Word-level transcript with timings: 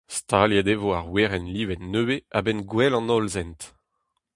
Staliet 0.15 0.67
e 0.73 0.75
vo 0.81 0.89
ar 0.97 1.07
werenn-livet 1.13 1.81
nevez 1.91 2.23
a-benn 2.37 2.65
Gouel 2.69 2.93
an 2.99 3.11
Hollsent. 3.13 3.61